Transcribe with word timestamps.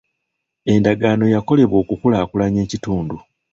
Endagaano 0.73 1.25
yakolebwa 1.35 1.77
okukulaakulanya 1.83 2.59
ekitundu. 2.65 3.15